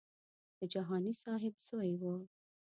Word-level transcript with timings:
د 0.57 0.59
جهاني 0.73 1.13
صاحب 1.23 1.55
زوی 1.67 1.91
و. 2.01 2.03